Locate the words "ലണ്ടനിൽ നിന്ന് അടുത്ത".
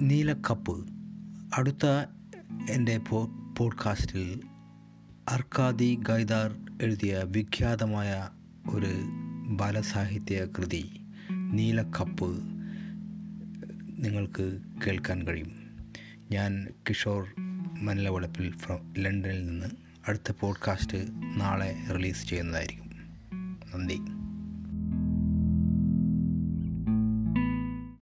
18.98-20.32